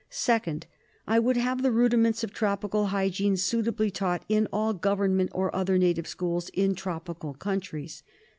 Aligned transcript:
Second: 0.09 0.65
I 1.05 1.19
would 1.19 1.37
have 1.37 1.61
the 1.61 1.71
rudiments 1.71 2.23
of 2.23 2.33
tropical 2.33 2.87
hygiene 2.87 3.37
suitably 3.37 3.91
taught 3.91 4.25
in 4.27 4.47
all 4.51 4.73
government 4.73 5.29
or 5.31 5.55
other 5.55 5.77
native 5.77 6.07
schools 6.07 6.49
in 6.55 6.73
tropical 6.73 7.35
countries. 7.35 8.01